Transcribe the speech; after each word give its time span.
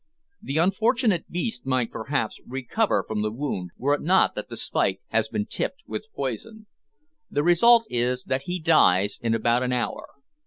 The 0.41 0.57
unfortunate 0.57 1.29
beast 1.29 1.67
might 1.67 1.91
perhaps 1.91 2.41
recover 2.47 3.05
from 3.07 3.21
the 3.21 3.29
wound, 3.31 3.69
were 3.77 3.93
it 3.93 4.01
not 4.01 4.33
that 4.33 4.49
the 4.49 4.57
spike 4.57 4.99
has 5.09 5.27
been 5.29 5.45
tipped 5.45 5.83
with 5.85 6.11
poison. 6.15 6.65
The 7.29 7.43
result 7.43 7.85
is 7.87 8.23
that 8.23 8.41
he 8.49 8.59
dies 8.59 9.19
in 9.21 9.35
about 9.35 9.61
an 9.61 9.73
hour. 9.73 10.07